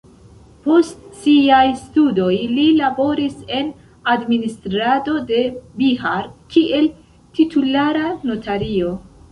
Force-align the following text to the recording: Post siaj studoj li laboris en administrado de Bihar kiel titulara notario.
Post 0.61 1.03
siaj 1.25 1.65
studoj 1.81 2.31
li 2.53 2.63
laboris 2.79 3.37
en 3.59 3.71
administrado 4.15 5.17
de 5.31 5.45
Bihar 5.83 6.29
kiel 6.57 6.91
titulara 7.39 8.11
notario. 8.33 8.95